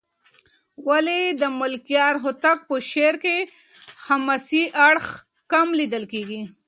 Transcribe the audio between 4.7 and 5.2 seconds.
اړخ